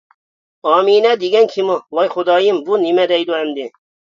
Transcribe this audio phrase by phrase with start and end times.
[0.69, 3.71] ئامىنە دېگەن كىمۇ؟ ۋاي خۇدايىم بۇ نېمە دەيدۇ ئەمدى!